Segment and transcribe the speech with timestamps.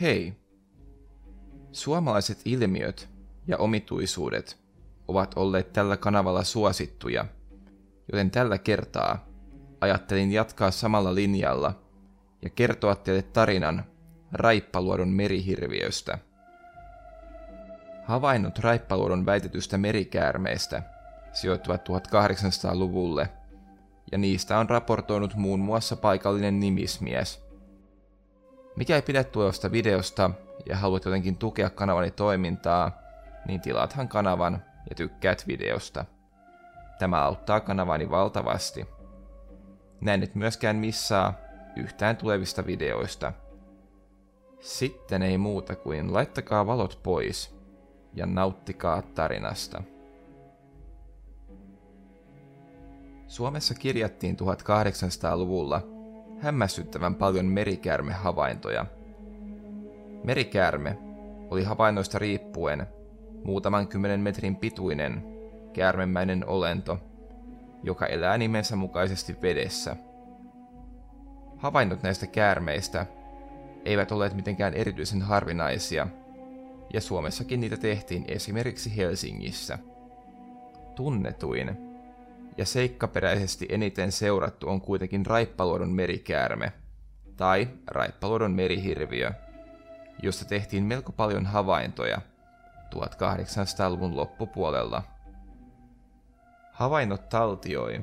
[0.00, 0.34] Hei!
[1.72, 3.08] Suomalaiset ilmiöt
[3.46, 4.58] ja omituisuudet
[5.08, 7.24] ovat olleet tällä kanavalla suosittuja,
[8.12, 9.26] joten tällä kertaa
[9.80, 11.82] ajattelin jatkaa samalla linjalla
[12.42, 13.84] ja kertoa teille tarinan
[14.32, 16.18] Raippaluodon merihirviöstä.
[18.04, 20.82] Havainnot Raippaluodon väitetystä merikäärmeestä
[21.32, 23.28] sijoittuvat 1800-luvulle,
[24.12, 27.49] ja niistä on raportoinut muun muassa paikallinen nimismies.
[28.76, 30.30] Mikä pidä tuosta videosta
[30.66, 32.98] ja haluat jotenkin tukea kanavani toimintaa,
[33.46, 36.04] niin tilaathan kanavan ja tykkäät videosta.
[36.98, 38.86] Tämä auttaa kanavani valtavasti.
[40.00, 41.34] Näin et myöskään missaa
[41.76, 43.32] yhtään tulevista videoista.
[44.60, 47.54] Sitten ei muuta kuin laittakaa valot pois
[48.14, 49.82] ja nauttikaa tarinasta.
[53.26, 55.99] Suomessa kirjattiin 1800-luvulla
[56.40, 58.86] hämmästyttävän paljon merikäärmehavaintoja.
[60.24, 60.98] Merikäärme
[61.50, 62.86] oli havainnoista riippuen
[63.44, 65.24] muutaman kymmenen metrin pituinen
[65.72, 66.98] käärmemäinen olento,
[67.82, 69.96] joka elää nimensä mukaisesti vedessä.
[71.56, 73.06] Havainnot näistä käärmeistä
[73.84, 76.06] eivät olleet mitenkään erityisen harvinaisia,
[76.94, 79.78] ja Suomessakin niitä tehtiin esimerkiksi Helsingissä.
[80.94, 81.89] Tunnetuin
[82.56, 86.72] ja seikkaperäisesti eniten seurattu on kuitenkin Raippaluodon merikäärme,
[87.36, 89.30] tai Raippaluodon merihirviö,
[90.22, 92.20] josta tehtiin melko paljon havaintoja
[92.94, 95.02] 1800-luvun loppupuolella.
[96.72, 98.00] Havainnot taltioi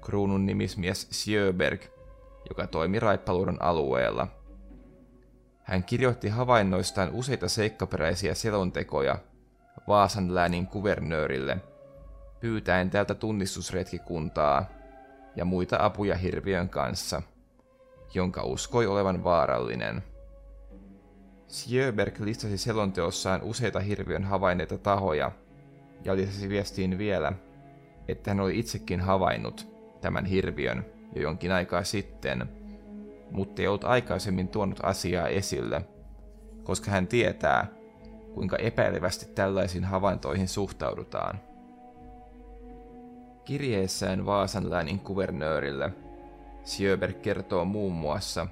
[0.00, 1.82] kruunun nimismies Sjöberg,
[2.48, 4.28] joka toimi Raippaluodon alueella–
[5.62, 9.18] hän kirjoitti havainnoistaan useita seikkaperäisiä selontekoja
[9.88, 11.56] Vaasan läänin kuvernöörille,
[12.42, 14.66] pyytäen tältä tunnistusretkikuntaa
[15.36, 17.22] ja muita apuja hirviön kanssa,
[18.14, 20.02] jonka uskoi olevan vaarallinen.
[21.48, 25.32] Sjöberg listasi selonteossaan useita hirviön havainneita tahoja
[26.04, 27.32] ja lisäsi viestiin vielä,
[28.08, 29.68] että hän oli itsekin havainnut
[30.00, 32.48] tämän hirviön jo jonkin aikaa sitten–
[33.32, 35.84] mutta ei ollut aikaisemmin tuonut asiaa esille,
[36.62, 37.66] koska hän tietää,
[38.34, 41.40] kuinka epäilevästi tällaisiin havaintoihin suhtaudutaan.
[43.44, 45.92] Kirjeessään Vaasan läänin kuvernöörille
[46.64, 48.46] Sjöberg kertoo muun muassa,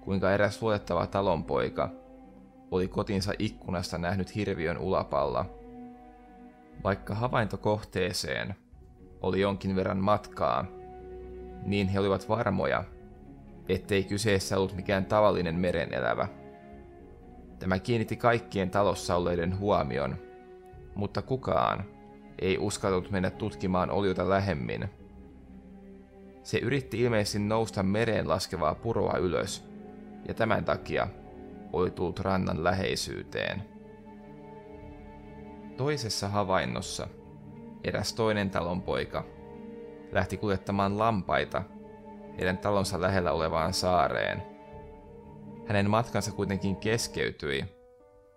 [0.00, 1.90] kuinka eräs luotettava talonpoika
[2.70, 5.46] oli kotinsa ikkunasta nähnyt hirviön ulapalla.
[6.84, 8.54] Vaikka havaintokohteeseen
[9.22, 10.66] oli jonkin verran matkaa,
[11.62, 12.84] niin he olivat varmoja,
[13.68, 16.28] ettei kyseessä ollut mikään tavallinen merenelävä.
[17.58, 20.16] Tämä kiinnitti kaikkien talossa olleiden huomion,
[20.94, 21.84] mutta kukaan
[22.40, 24.88] ei uskaltanut mennä tutkimaan oliota lähemmin.
[26.42, 29.64] Se yritti ilmeisesti nousta mereen laskevaa puroa ylös,
[30.28, 31.08] ja tämän takia
[31.72, 33.62] oli tullut rannan läheisyyteen.
[35.76, 37.08] Toisessa havainnossa
[37.84, 39.24] eräs toinen talonpoika
[40.12, 41.62] lähti kuljettamaan lampaita
[42.38, 44.42] heidän talonsa lähellä olevaan saareen.
[45.66, 47.64] Hänen matkansa kuitenkin keskeytyi,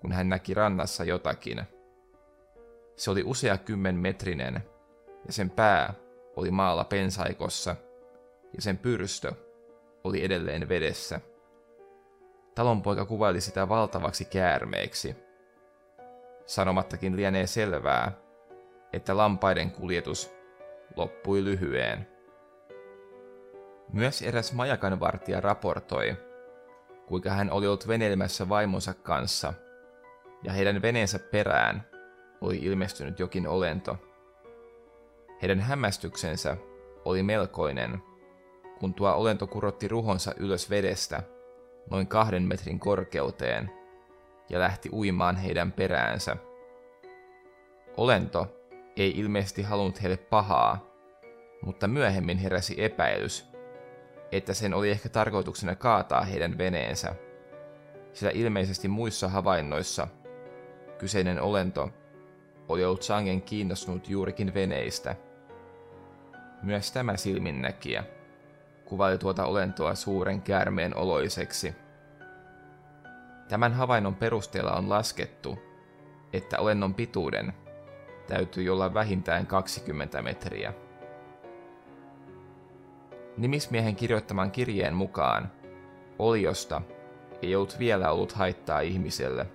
[0.00, 1.62] kun hän näki rannassa jotakin.
[2.96, 4.54] Se oli usea kymmen metrinen,
[5.26, 5.94] ja sen pää
[6.36, 7.76] oli maalla pensaikossa,
[8.56, 9.32] ja sen pyrstö
[10.04, 11.20] oli edelleen vedessä.
[12.54, 15.16] Talonpoika kuvaili sitä valtavaksi käärmeeksi.
[16.46, 18.12] Sanomattakin lienee selvää,
[18.92, 20.34] että lampaiden kuljetus
[20.96, 22.08] loppui lyhyeen.
[23.92, 26.16] Myös eräs majakanvartija raportoi,
[27.06, 29.54] kuinka hän oli ollut veneilemässä vaimonsa kanssa,
[30.42, 31.91] ja heidän veneensä perään
[32.42, 33.96] oli ilmestynyt jokin olento.
[35.42, 36.56] Heidän hämmästyksensä
[37.04, 38.02] oli melkoinen,
[38.80, 41.22] kun tuo olento kurotti ruhonsa ylös vedestä
[41.90, 43.70] noin kahden metrin korkeuteen
[44.48, 46.36] ja lähti uimaan heidän peräänsä.
[47.96, 48.56] Olento
[48.96, 50.86] ei ilmeisesti halunnut heille pahaa,
[51.62, 53.48] mutta myöhemmin heräsi epäilys,
[54.32, 57.14] että sen oli ehkä tarkoituksena kaataa heidän veneensä,
[58.12, 60.08] sillä ilmeisesti muissa havainnoissa
[60.98, 61.90] kyseinen olento
[62.72, 65.16] oli ollut sangen kiinnostunut juurikin veneistä.
[66.62, 68.04] Myös tämä silminnäkijä
[68.84, 71.74] kuvaili tuota olentoa suuren käärmeen oloiseksi.
[73.48, 75.58] Tämän havainnon perusteella on laskettu,
[76.32, 77.52] että olennon pituuden
[78.26, 80.72] täytyy olla vähintään 20 metriä.
[83.36, 85.52] Nimismiehen kirjoittaman kirjeen mukaan
[86.18, 86.82] oliosta
[87.42, 89.46] ei ollut vielä ollut haittaa ihmiselle,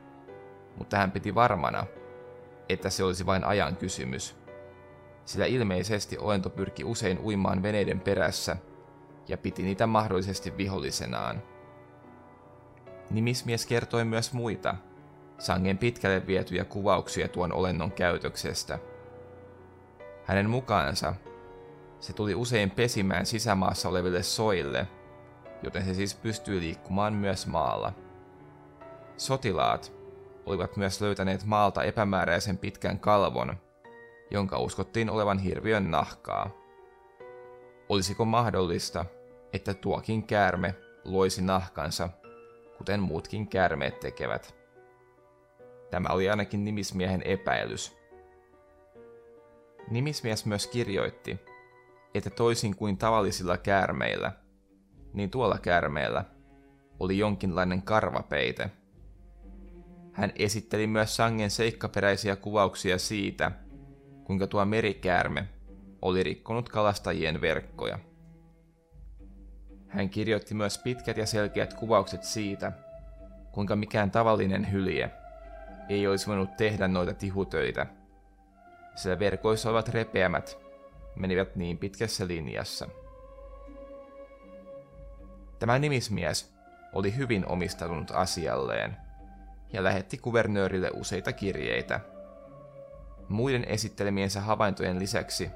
[0.77, 1.85] mutta hän piti varmana,
[2.69, 4.35] että se olisi vain ajan kysymys,
[5.25, 8.57] sillä ilmeisesti olento pyrki usein uimaan veneiden perässä
[9.27, 11.43] ja piti niitä mahdollisesti vihollisenaan.
[13.09, 14.75] Nimismies kertoi myös muita,
[15.37, 18.79] sangen pitkälle vietyjä kuvauksia tuon olennon käytöksestä.
[20.25, 21.13] Hänen mukaansa
[21.99, 24.87] se tuli usein pesimään sisämaassa oleville soille,
[25.63, 27.93] joten se siis pystyy liikkumaan myös maalla.
[29.17, 29.96] Sotilaat
[30.47, 33.57] olivat myös löytäneet maalta epämääräisen pitkän kalvon,
[34.31, 36.49] jonka uskottiin olevan hirviön nahkaa.
[37.89, 39.05] Olisiko mahdollista,
[39.53, 42.09] että tuokin käärme loisi nahkansa,
[42.77, 44.55] kuten muutkin käärmeet tekevät?
[45.91, 47.97] Tämä oli ainakin nimismiehen epäilys.
[49.89, 51.39] Nimismies myös kirjoitti,
[52.13, 54.31] että toisin kuin tavallisilla käärmeillä,
[55.13, 56.25] niin tuolla käärmeellä
[57.00, 58.71] oli jonkinlainen karvapeite.
[60.17, 63.51] Hän esitteli myös sangen seikkaperäisiä kuvauksia siitä,
[64.23, 65.47] kuinka tuo merikäärme
[66.01, 67.99] oli rikkonut kalastajien verkkoja.
[69.87, 72.71] Hän kirjoitti myös pitkät ja selkeät kuvaukset siitä,
[73.51, 75.11] kuinka mikään tavallinen hylje
[75.89, 77.85] ei olisi voinut tehdä noita tihutöitä,
[78.95, 80.57] sillä verkoissa olevat repeämät
[81.15, 82.87] menivät niin pitkässä linjassa.
[85.59, 86.53] Tämä nimismies
[86.93, 89.06] oli hyvin omistautunut asialleen
[89.73, 91.99] ja lähetti kuvernöörille useita kirjeitä.
[93.29, 95.49] Muiden esittelemiensä havaintojen lisäksi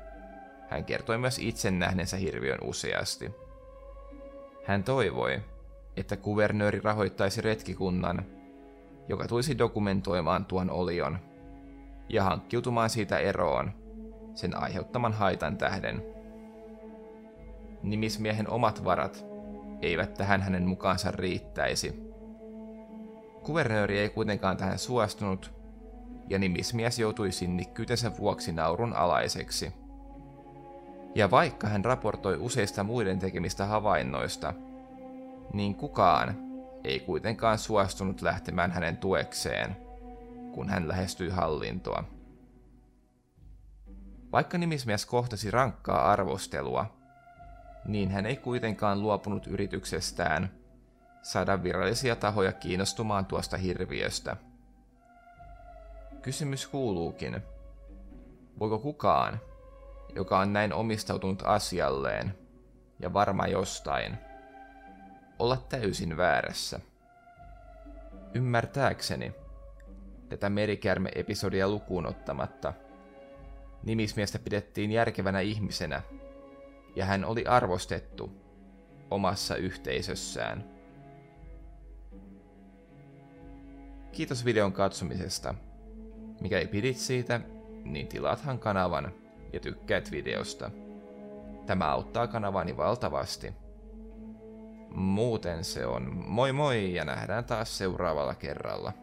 [0.72, 3.32] hän kertoi myös itse nähneensä hirviön useasti.
[4.66, 5.42] Hän toivoi,
[5.98, 8.26] että kuvernööri rahoittaisi retkikunnan,
[9.08, 11.20] joka tulisi dokumentoimaan tuon olion
[12.10, 13.72] ja hankkiutumaan siitä eroon
[14.36, 16.04] sen aiheuttaman haitan tähden.
[17.84, 19.26] Nimismiehen omat varat
[19.82, 22.11] eivät tähän hänen mukaansa riittäisi.
[23.44, 25.54] Kuvernööri ei kuitenkaan tähän suostunut,
[26.30, 29.74] ja nimismies joutui sinnikkyytensä vuoksi naurun alaiseksi.
[31.16, 34.54] Ja vaikka hän raportoi useista muiden tekemistä havainnoista,
[35.54, 36.36] niin kukaan
[36.84, 39.78] ei kuitenkaan suostunut lähtemään hänen tuekseen,
[40.54, 42.04] kun hän lähestyi hallintoa.
[44.32, 46.86] Vaikka nimismies kohtasi rankkaa arvostelua,
[47.86, 50.61] niin hän ei kuitenkaan luopunut yrityksestään
[51.22, 54.36] saada virallisia tahoja kiinnostumaan tuosta hirviöstä.
[56.22, 57.42] Kysymys kuuluukin,
[58.60, 59.40] voiko kukaan,
[60.16, 62.38] joka on näin omistautunut asialleen
[63.00, 64.18] ja varma jostain,
[65.40, 66.80] olla täysin väärässä?
[68.34, 69.34] Ymmärtääkseni,
[70.30, 72.74] tätä merikärme-episodia lukuun ottamatta–
[73.84, 76.02] Nimismiestä pidettiin järkevänä ihmisenä,
[76.96, 78.32] ja hän oli arvostettu
[79.12, 80.81] omassa yhteisössään.
[84.12, 85.56] Kiitos videon katsomisesta.
[86.42, 87.42] Mikäli pidit siitä,
[87.84, 89.12] niin tilaathan kanavan
[89.54, 90.72] ja tykkäät videosta.
[91.66, 93.54] Tämä auttaa kanavani valtavasti.
[94.90, 98.94] Muuten se on moi moi ja nähdään taas seuraavalla kerralla.